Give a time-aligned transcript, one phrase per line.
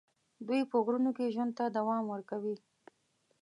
[0.47, 2.55] دوی په غرونو کې ژوند ته دوام ورکوي.